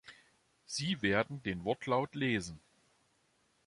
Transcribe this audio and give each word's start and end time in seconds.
Sie 0.65 1.03
werden 1.03 1.43
den 1.43 1.63
Wortlaut 1.63 2.15
lesen. 2.15 2.59